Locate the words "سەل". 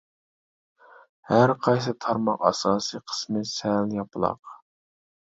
3.51-3.93